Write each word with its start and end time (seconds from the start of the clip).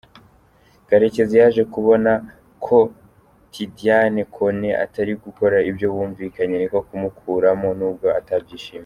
Karekezi 0.87 1.35
yaje 1.41 1.61
kubona 1.73 2.11
ko 2.65 2.77
Tidiane 3.51 4.21
Kone 4.35 4.69
atari 4.83 5.13
gukora 5.23 5.57
ibyo 5.69 5.87
bumvikanye 5.95 6.55
niko 6.57 6.79
kumukuramo 6.87 7.69
nubwo 7.79 8.07
atabyishimiye. 8.19 8.79